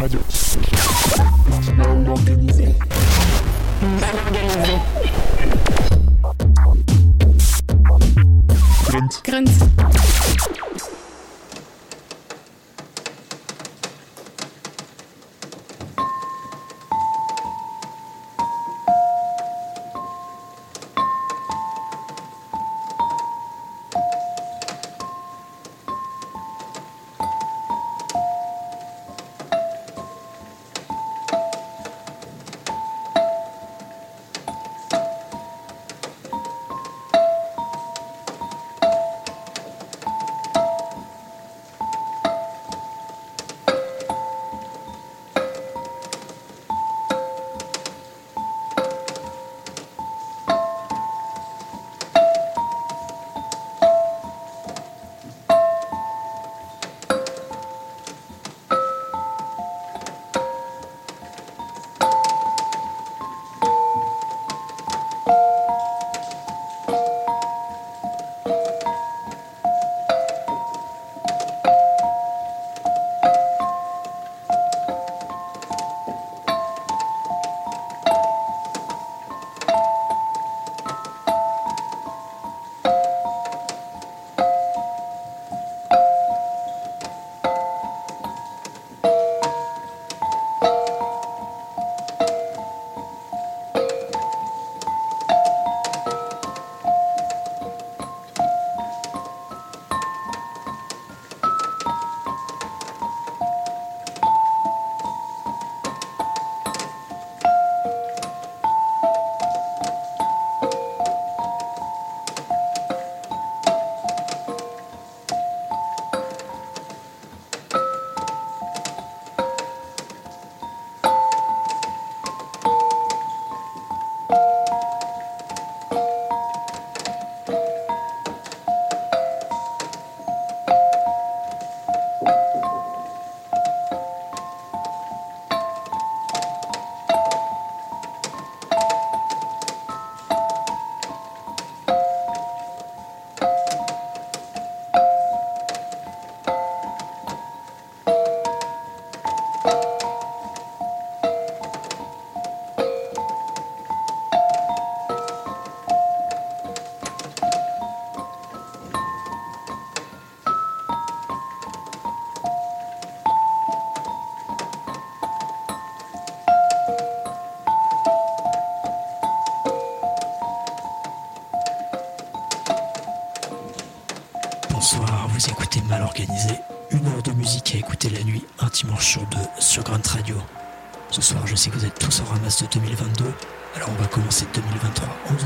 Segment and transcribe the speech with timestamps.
[0.00, 0.39] Adiós.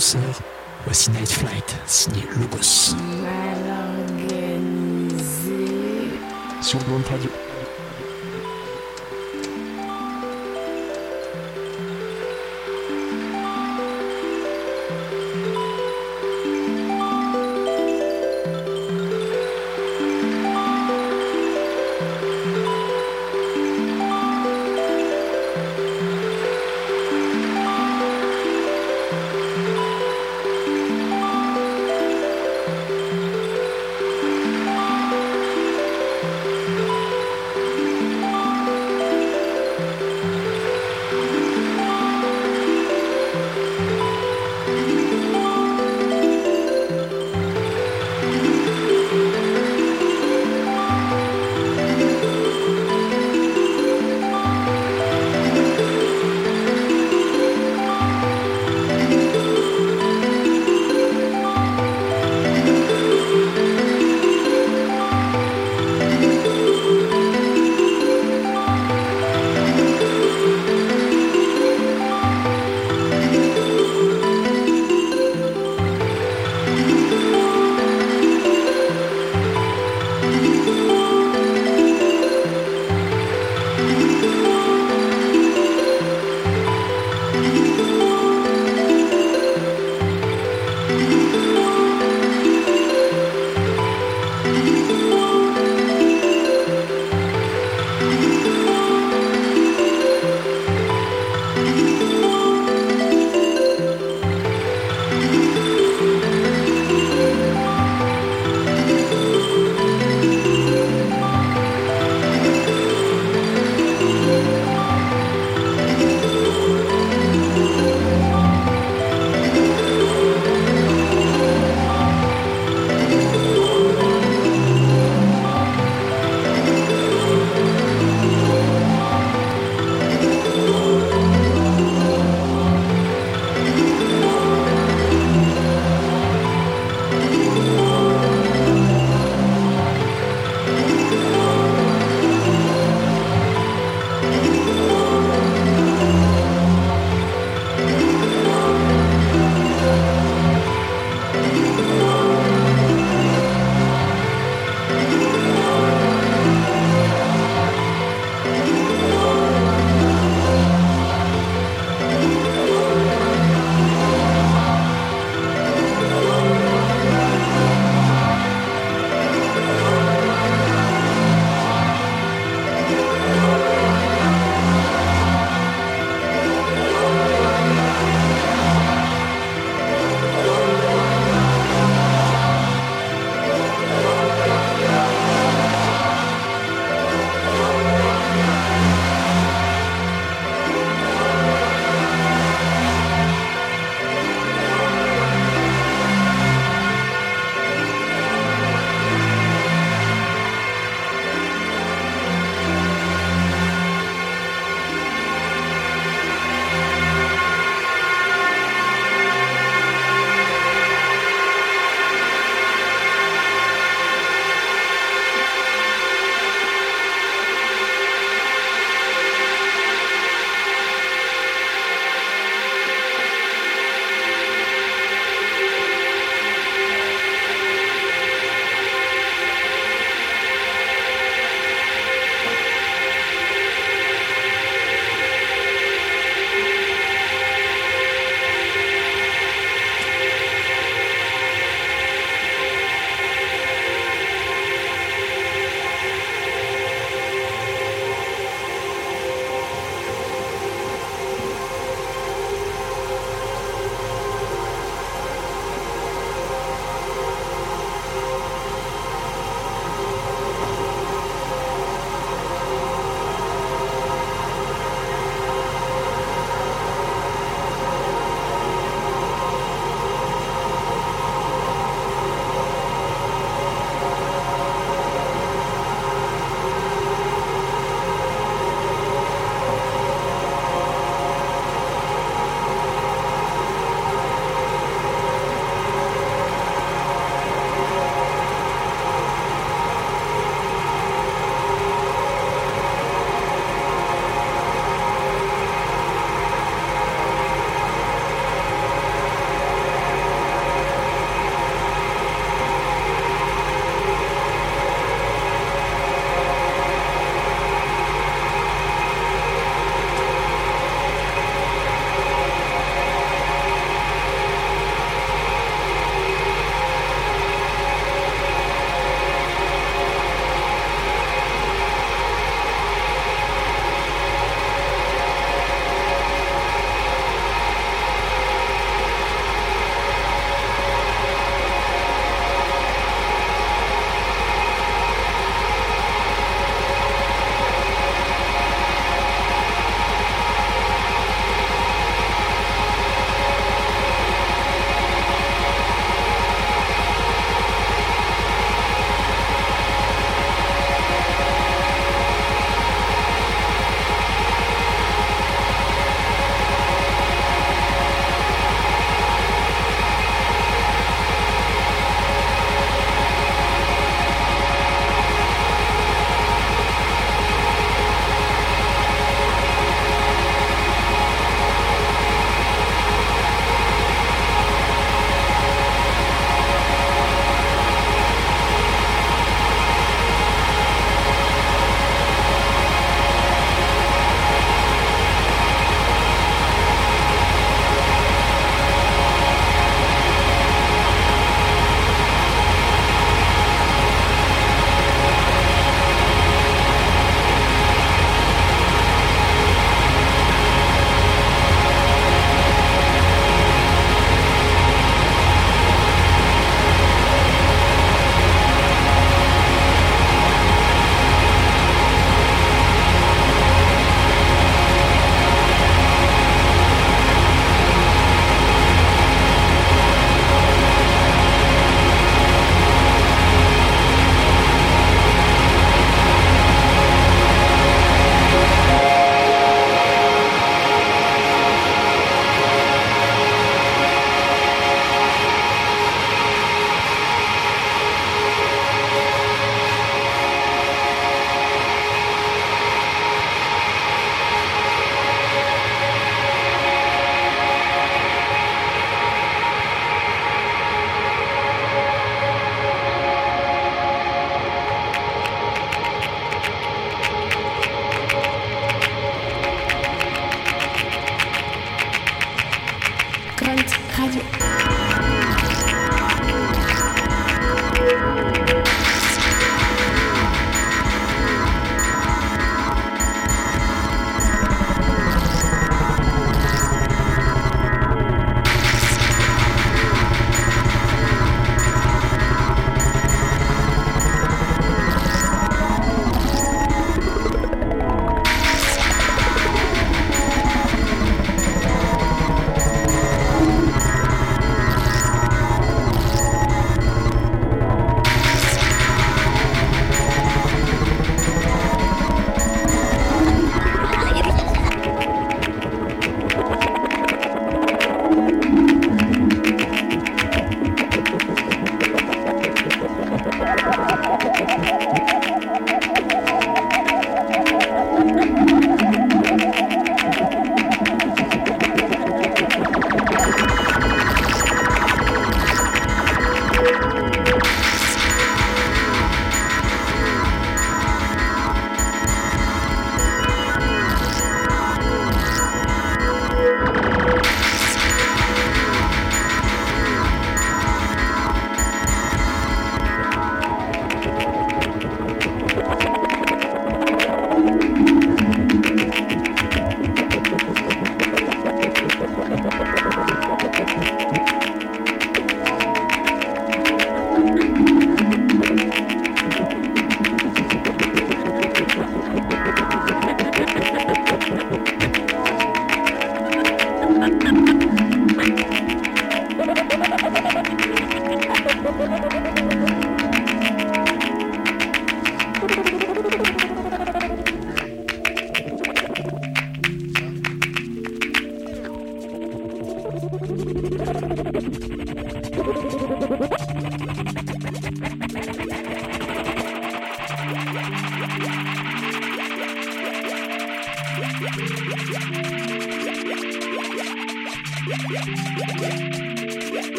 [0.00, 0.40] douceur,
[0.86, 2.96] voici Night Flight, signé Logos.
[6.62, 7.49] Sur Blonde Radio.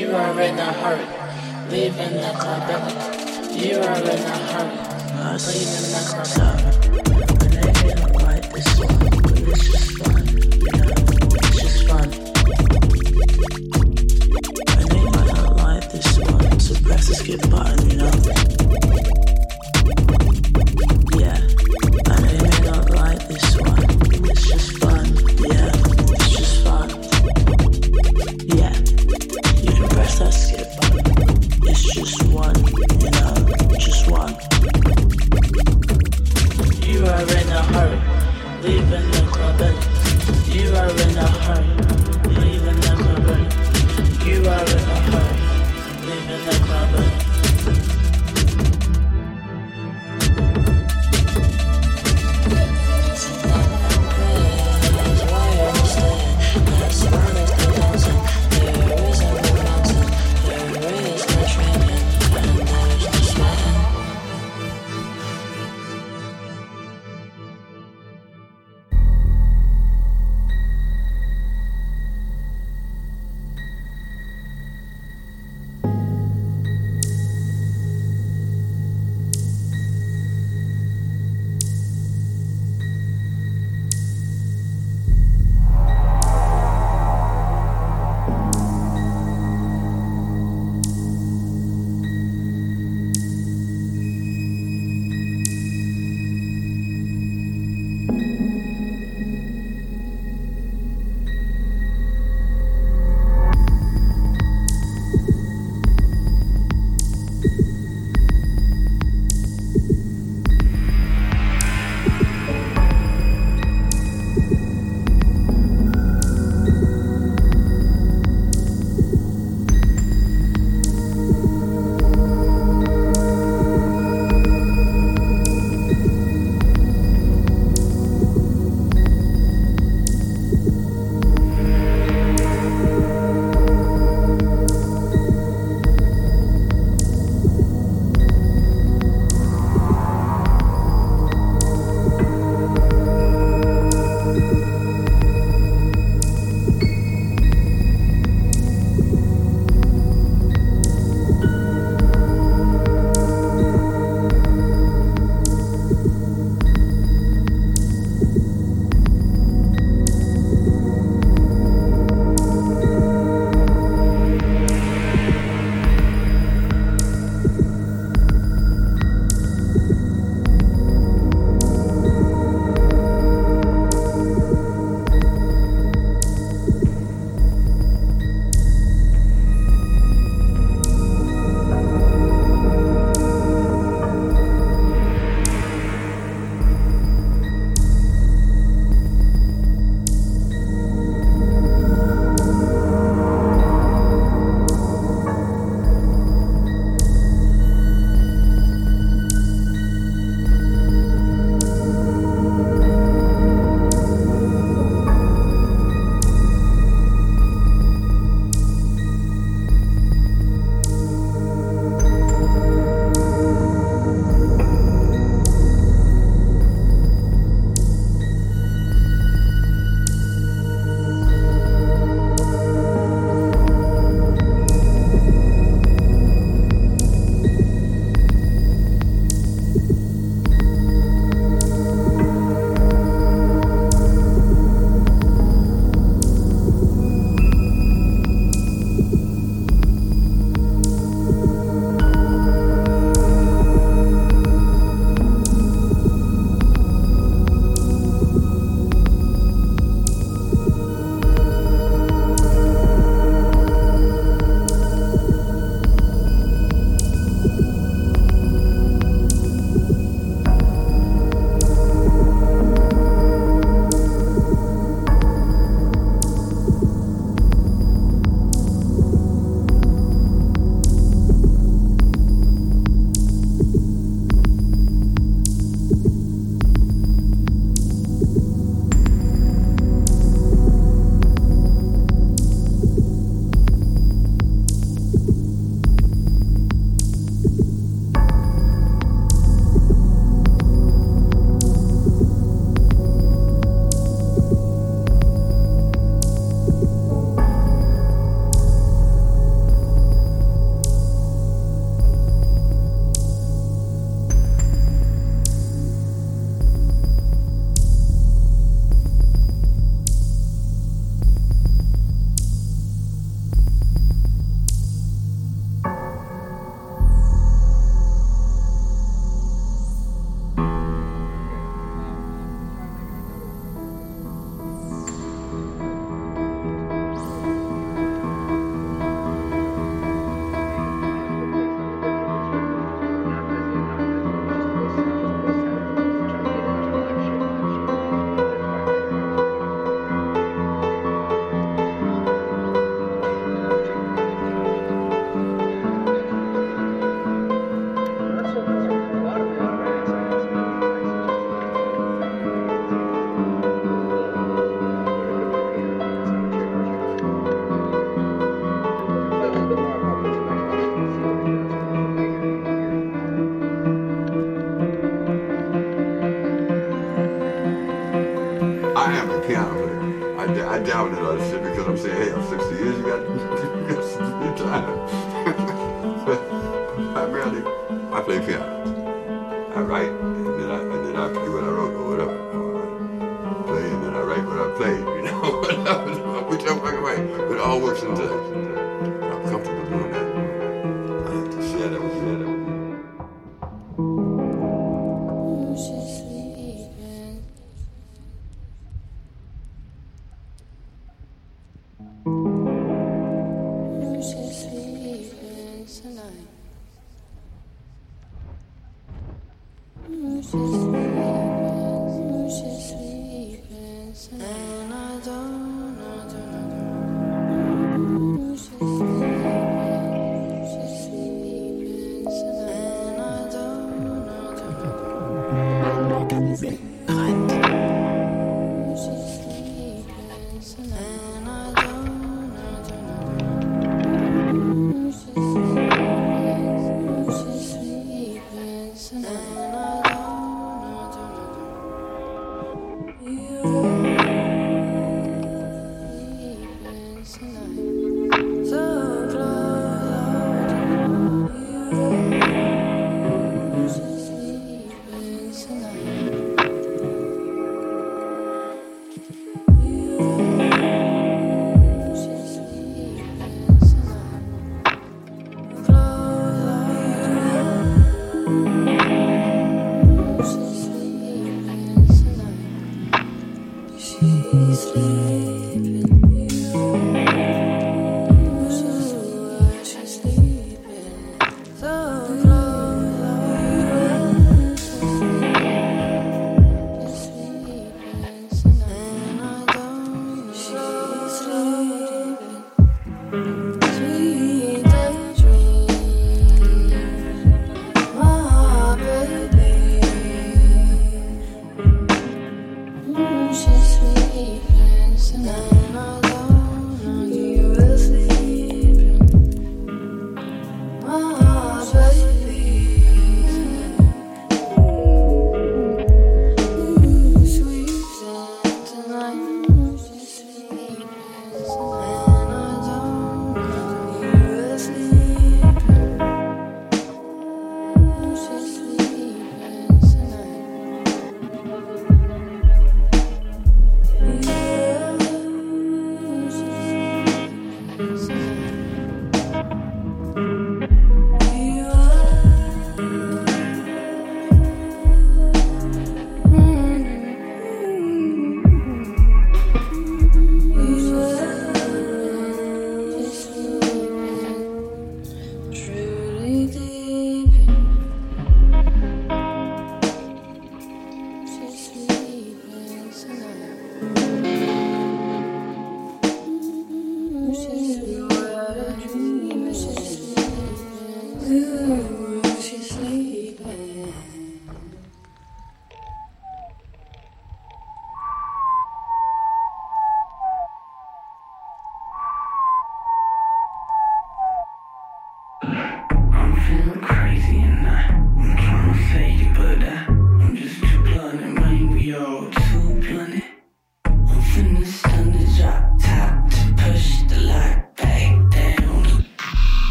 [0.00, 1.04] You are in a hurry,
[1.68, 2.70] leaving the club.
[3.52, 4.78] You are in a hurry,
[5.44, 6.60] leaving the club
[7.04, 7.74] early.
[7.84, 10.72] Don't like this one, but it's just fun, you
[11.36, 12.08] it's just fun.
[14.78, 16.48] And they might not like this one,
[17.14, 18.10] skip button, you know.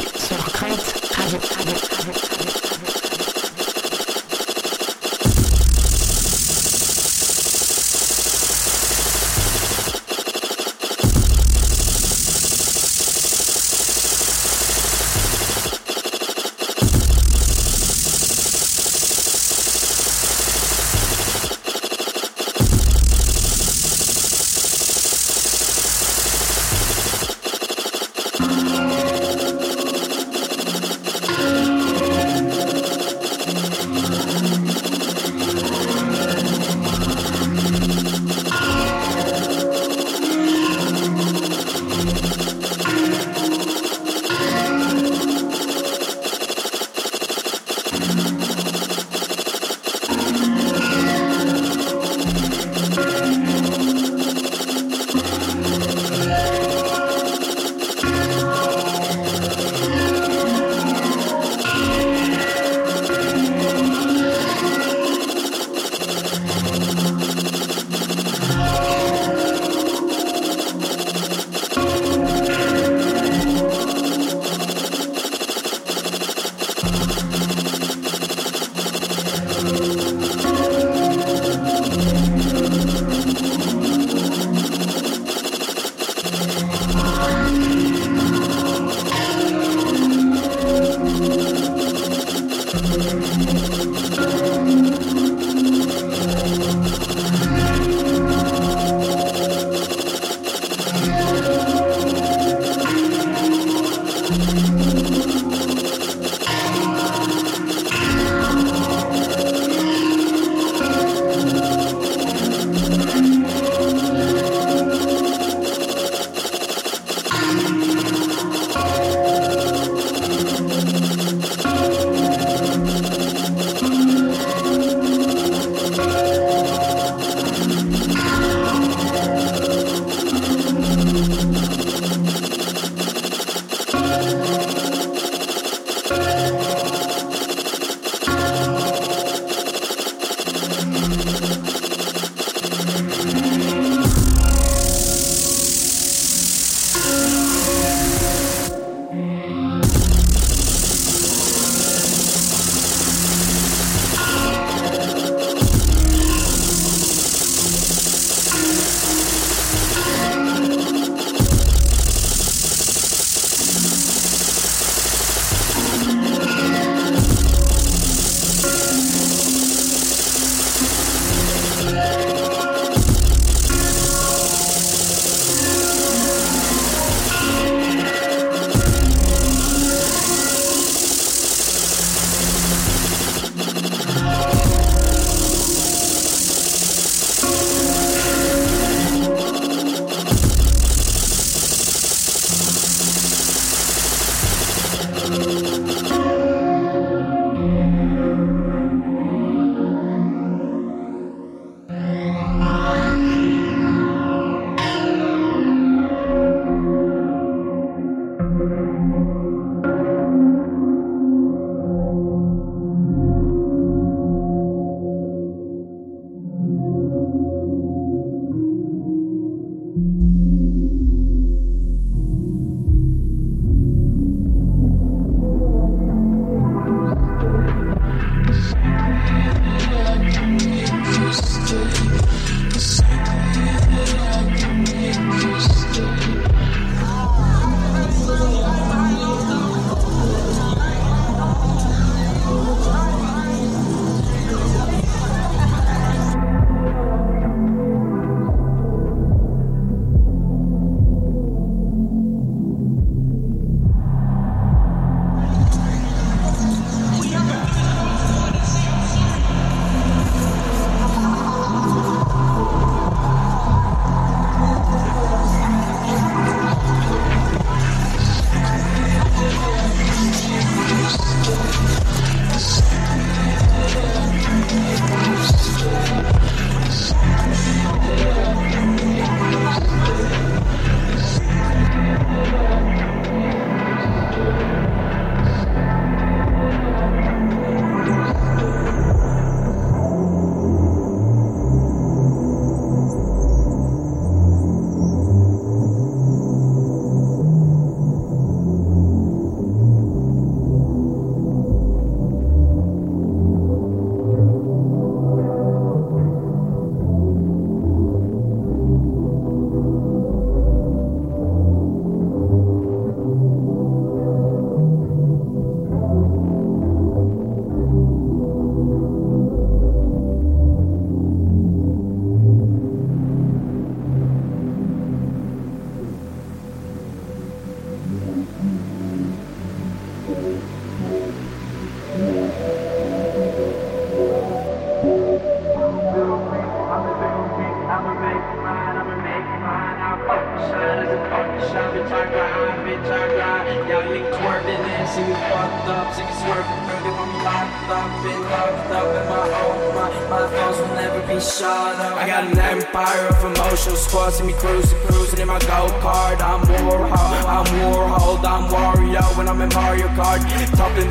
[0.00, 0.36] Sur.
[0.60, 0.76] Radio,
[1.16, 2.63] Radio, Radio, Radio.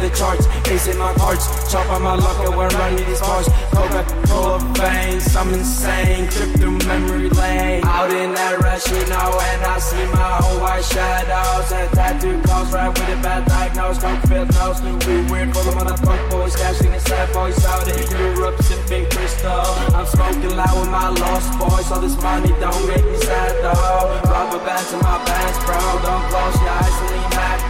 [0.03, 3.47] The charts, facing my cards, chop on my luck when I'm running these bars.
[3.71, 7.83] Coca-Cola veins, I'm insane, trip through memory lane.
[7.85, 12.41] Out in that rush, you know, and I see my own white shadows and tattoo
[12.43, 13.99] calls right with a bad diagnose.
[13.99, 14.91] Coke filled nose, we
[15.31, 19.63] weird for the motherfucker boys, cashing the sad boys out in Europe, sipping crystal.
[19.95, 24.19] I'm smoking loud with my lost boys, all this money don't make me sad though.
[24.27, 25.79] Rubber bands in my pants, bro.
[26.03, 27.12] Don't close your eyes and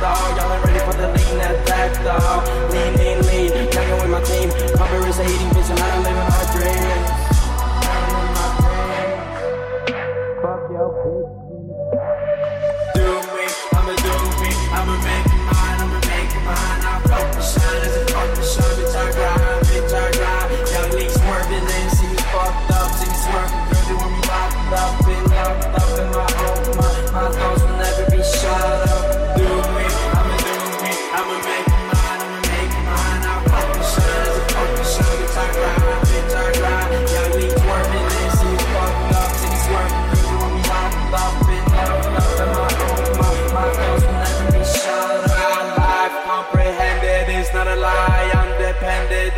[0.03, 0.35] though.
[0.35, 2.43] Y'all ain't ready for the lean attack though.
[2.73, 4.49] Lean, lean, lean, hanging with my team.
[4.75, 5.79] Cover is a eating bitch and.
[5.79, 7.07] I'm living my dreams.
[10.43, 11.22] Fuck your bitch.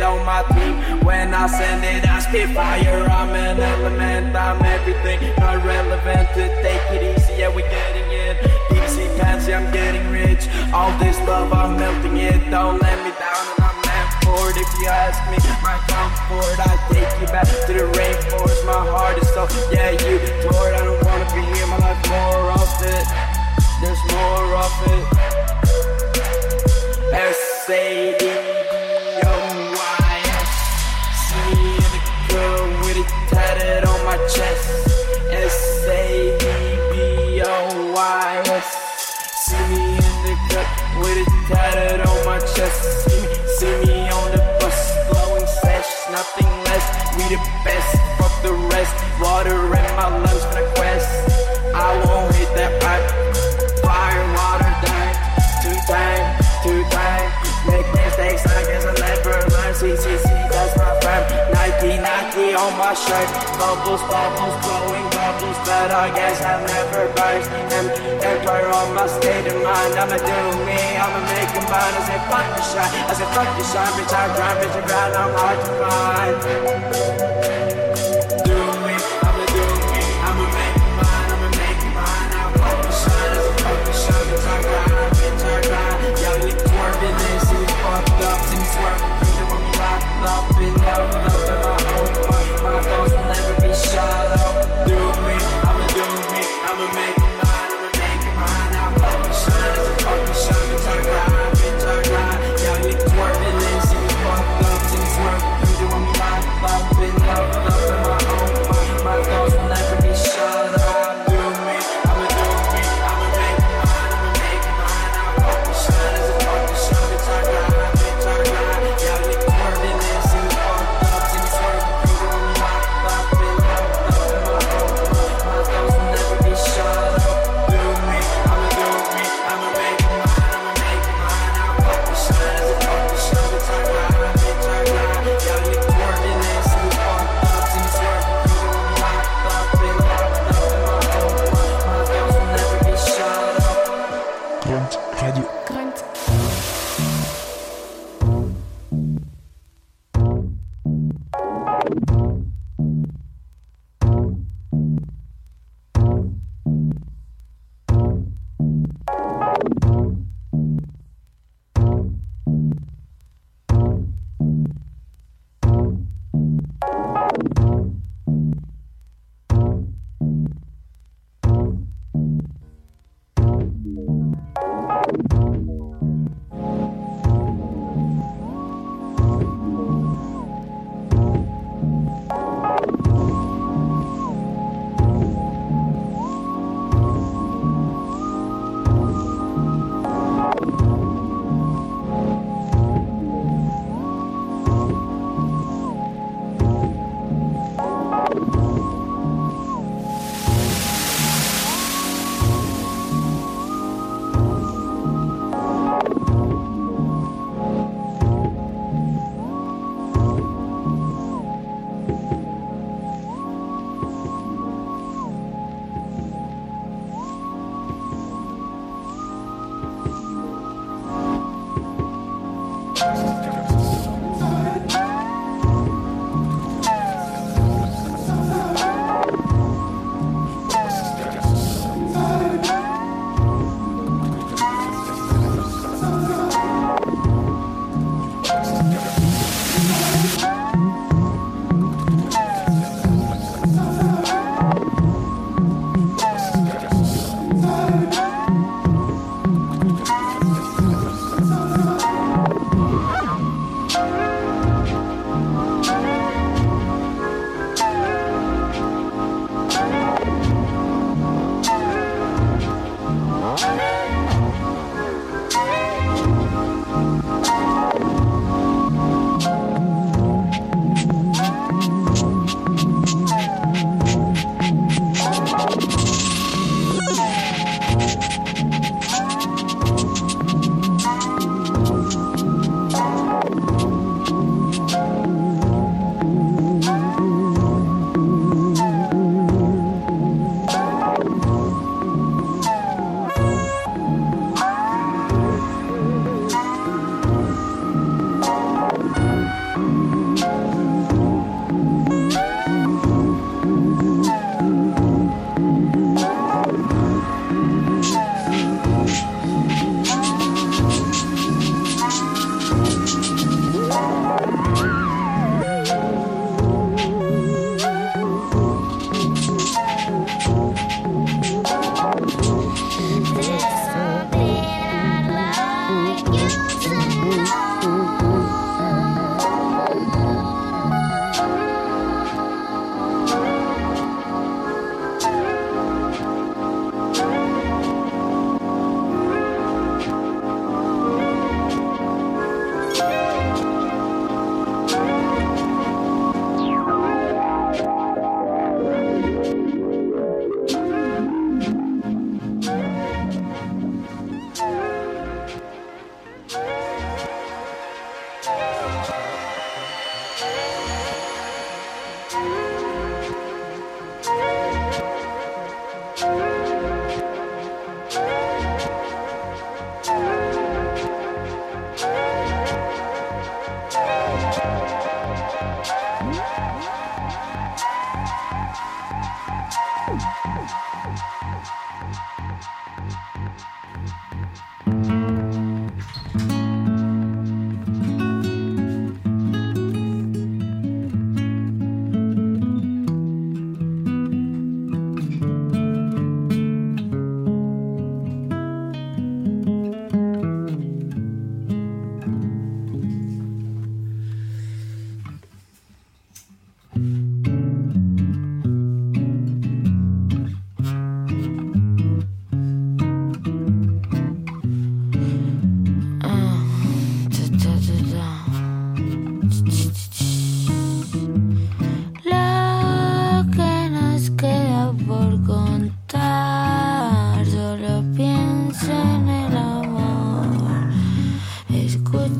[0.06, 1.04] On my team.
[1.04, 3.02] When I send it, I spit fire.
[3.10, 4.36] I'm an element.
[4.36, 5.18] I'm everything.
[5.38, 7.34] Not relevant to take it easy.
[7.42, 8.36] Yeah, we getting it.
[8.70, 10.46] DC fancy, I'm getting rich.
[10.72, 12.38] All this love, I'm melting it.
[12.50, 14.56] Don't let me down, and I'm meant for it.
[14.62, 18.62] If you ask me, my comfort, I take you back to the rainforest.
[18.64, 20.74] My heart is so yeah, you tore it.
[20.78, 21.66] I don't wanna be here.
[21.66, 23.06] My life more of it.
[23.82, 25.04] There's more of it.
[27.12, 27.66] S
[34.36, 34.68] chest.
[35.30, 35.58] S
[35.88, 36.44] A D
[36.90, 38.68] B O Y S.
[39.44, 40.68] See me in the club
[41.00, 42.80] with it tatted on my chest.
[43.04, 44.78] See me, see me on the bus,
[45.08, 46.86] blowing sesh, nothing less.
[47.16, 48.94] We the best, fuck the rest.
[49.20, 50.35] Water in my lungs
[62.76, 63.28] my shirt.
[63.58, 65.58] Bubbles, bubbles, blowing bubbles.
[65.64, 67.50] But I guess I've never burst.
[67.72, 69.94] Em- Empire on my state of mind.
[69.96, 71.94] I'ma do me, I'ma make it mine.
[71.96, 73.92] I say fuck the shine, I say fuck the shine.
[73.96, 75.14] Bitch, I grind, bitch, I grind.
[75.16, 77.35] I'm hard to find.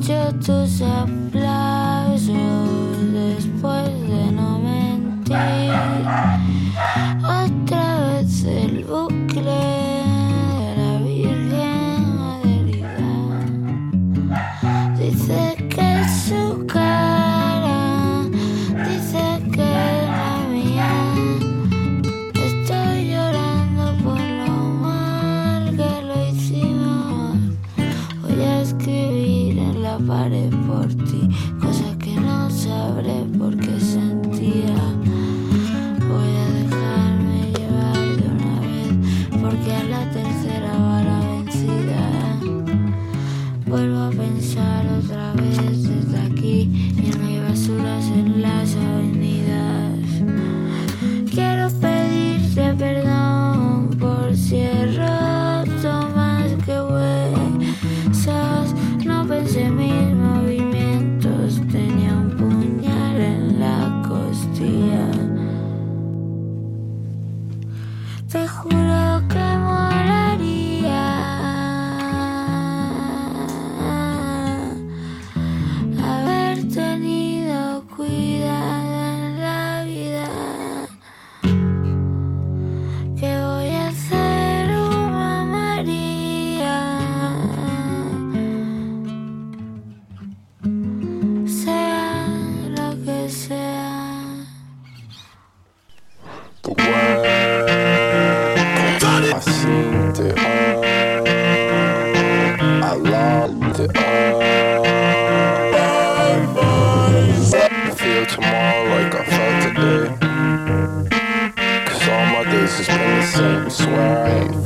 [0.07, 2.29] escucho tus aplausos
[3.11, 4.31] después de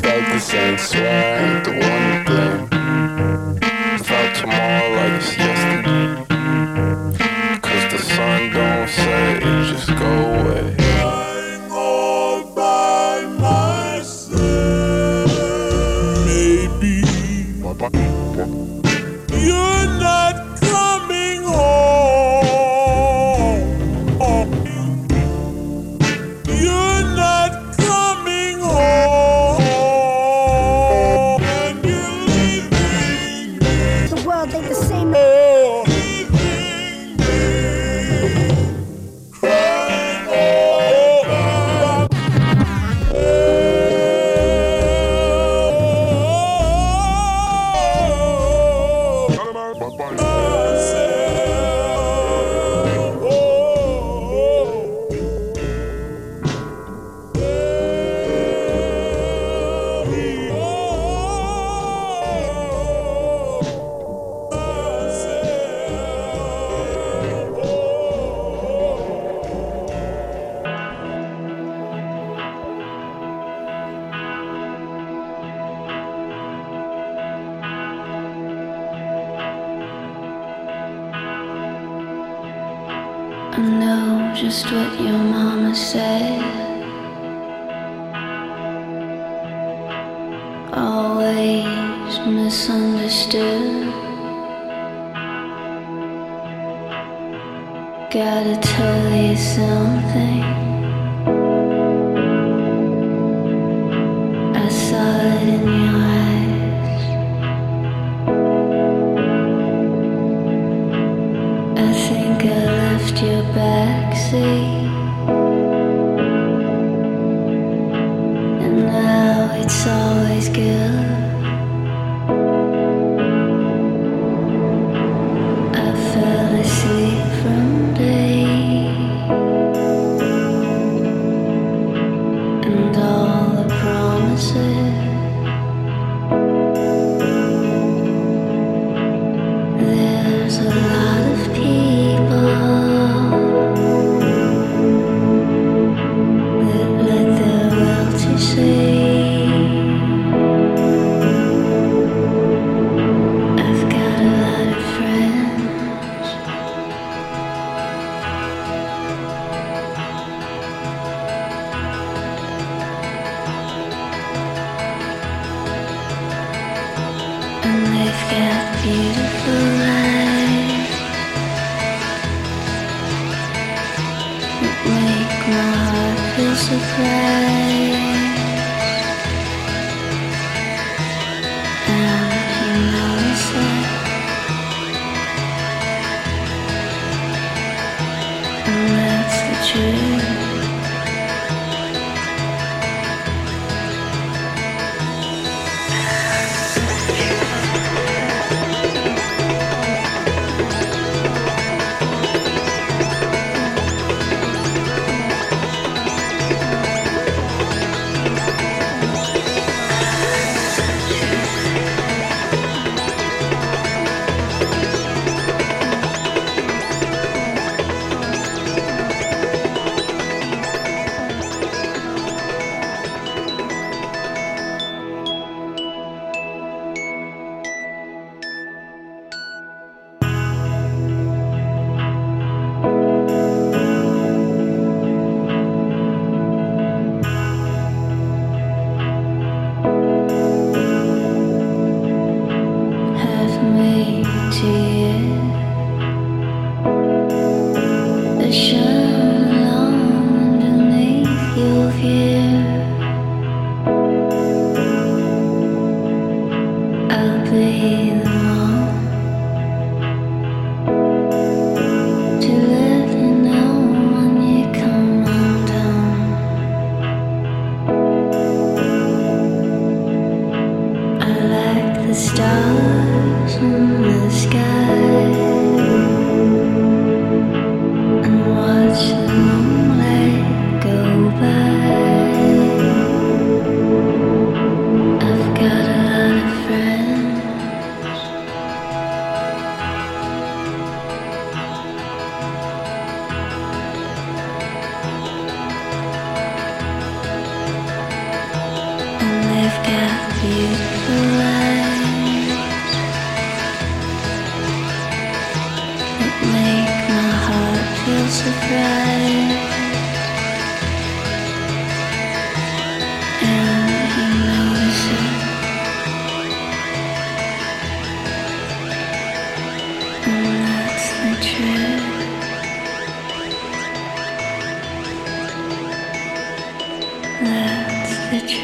[0.01, 1.30] perfeito e sensual.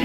[0.00, 0.04] Un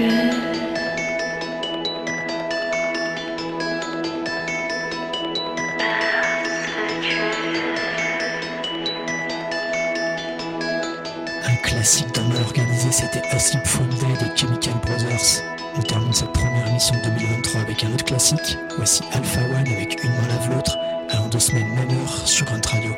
[11.62, 15.44] classique d'un mal organisé, c'était Acid From Day des Chemical Brothers.
[15.76, 18.58] On termine cette première émission de 2023 avec un autre classique.
[18.76, 20.76] Voici Alpha One avec Une main lave l'autre,
[21.10, 22.90] allant de semaine même heure sur un radio.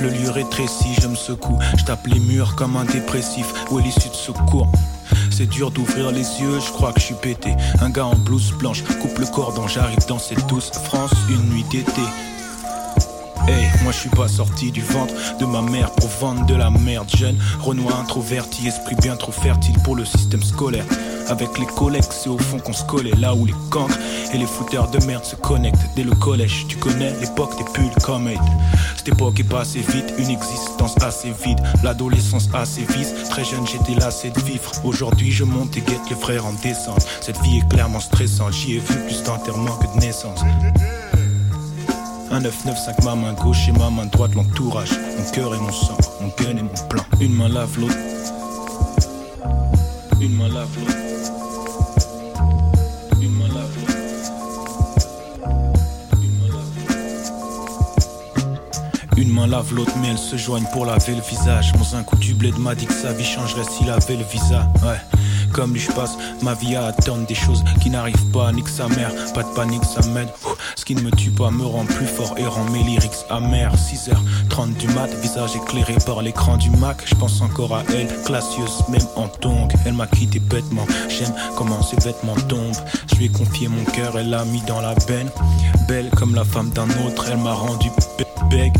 [0.00, 1.58] Le lieu rétrécit, je me secoue.
[1.76, 3.52] Je tape les murs comme un dépressif.
[3.70, 4.70] Où est l'issue de secours
[5.30, 7.54] c'est dur d'ouvrir les yeux, je crois que je suis pété.
[7.80, 11.64] Un gars en blouse blanche coupe le cordon, j'arrive dans cette douce France, une nuit
[11.70, 12.02] d'été.
[13.46, 16.70] Hey, moi je suis pas sorti du ventre de ma mère pour vendre de la
[16.70, 17.36] merde jeune.
[17.60, 20.86] Renoir introverti, esprit bien trop fertile pour le système scolaire.
[21.32, 23.98] Avec les collègues, c'est au fond qu'on se collait, là où les cancres
[24.34, 25.80] et les fouteurs de merde se connectent.
[25.96, 28.28] Dès le collège, tu connais l'époque des pulls comme
[28.98, 31.58] Cette époque est passée vite, une existence assez vide.
[31.82, 34.70] L'adolescence assez vise, très jeune j'étais lassé de vivre.
[34.84, 37.06] Aujourd'hui je monte et guette les frères en descente.
[37.22, 40.40] Cette vie est clairement stressante, j'y ai vu plus d'enterrement que de naissance.
[42.30, 44.90] Un 995 ma main gauche et ma main droite l'entourage.
[45.16, 47.04] Mon cœur et mon sang, mon gun et mon plan.
[47.22, 47.96] Une main lave l'autre.
[50.20, 50.91] Une main lave l'autre.
[59.42, 61.72] Main lave l'autre, mais elles se joignent pour laver le visage.
[61.74, 64.68] Mon un coup du bled m'a dit que sa vie changerait s'il avait le visa.
[64.84, 65.00] Ouais.
[65.52, 68.86] Comme lui, je passe ma vie à attendre des choses qui n'arrivent pas, nique sa
[68.86, 69.10] mère.
[69.34, 70.28] Pas de panique, ça m'aide.
[70.76, 73.74] Ce qui ne me tue pas me rend plus fort et rend mes lyrics amers.
[73.74, 77.02] 6h30 du mat, visage éclairé par l'écran du Mac.
[77.04, 79.72] Je pense encore à elle, classieuse, même en tongue.
[79.84, 80.86] Elle m'a quitté bêtement.
[81.08, 82.76] J'aime comment ses vêtements tombent.
[83.10, 85.30] Je lui ai confié mon cœur, elle l'a mis dans la benne.
[85.88, 87.90] Belle comme la femme d'un autre, elle m'a rendu
[88.48, 88.72] beg.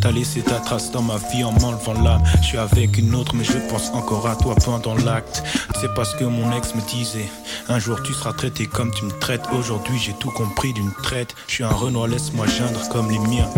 [0.00, 2.22] T'as laissé ta trace dans ma vie en m'enlevant l'âme.
[2.42, 5.42] Je suis avec une autre, mais je pense encore à toi pendant l'acte.
[5.80, 7.28] C'est parce que mon ex me disait
[7.68, 9.42] Un jour tu seras traité comme tu me traites.
[9.58, 11.34] Aujourd'hui j'ai tout compris d'une traite.
[11.46, 13.48] Je suis un Renoir, laisse-moi geindre comme les miens.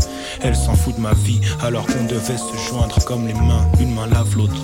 [0.41, 3.67] Elle s'en fout de ma vie, alors qu'on devait se joindre comme les mains.
[3.81, 4.63] Une main lave l'autre.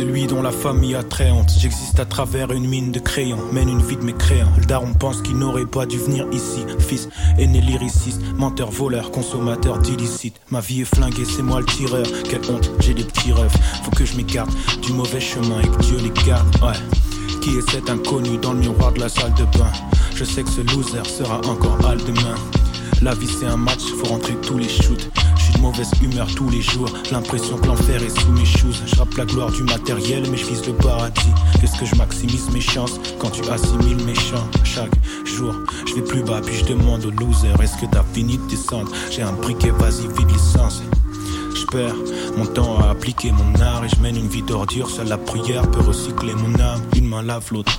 [0.00, 1.50] Celui dont la famille a très honte.
[1.58, 4.48] J'existe à travers une mine de crayons, mène une vie de mécréant.
[4.56, 6.64] Le daron pense qu'il n'aurait pas dû venir ici.
[6.78, 10.40] Fils, aîné lyriciste, menteur, voleur, consommateur d'illicite.
[10.50, 12.06] Ma vie est flinguée, c'est moi le tireur.
[12.24, 13.54] Quelle honte, j'ai des petits rêves.
[13.84, 16.48] Faut que je m'écarte du mauvais chemin et que Dieu les garde.
[16.62, 16.80] Ouais.
[17.42, 19.70] Qui est cet inconnu dans le miroir de la salle de bain?
[20.14, 22.36] Je sais que ce loser sera encore hal demain.
[23.02, 25.10] La vie c'est un match, faut rentrer tous les shoots
[25.60, 26.88] mauvaise humeur tous les jours.
[27.12, 28.82] L'impression que l'enfer est sous mes choses.
[28.86, 31.32] Je la gloire du matériel, mais je vise le paradis.
[31.60, 34.46] Qu'est-ce que je maximise mes chances quand tu assimiles mes chants?
[34.64, 34.92] Chaque
[35.24, 35.54] jour,
[35.86, 38.90] je vais plus bas, puis je demande au loser Est-ce que t'as fini de descendre?
[39.10, 40.82] J'ai un briquet, vas-y, vide licence.
[41.54, 41.96] Je perds
[42.36, 44.88] mon temps à appliquer mon art et je mène une vie d'ordure.
[44.88, 46.80] Seule la prière peut recycler mon âme.
[46.96, 47.78] Une main lave l'autre.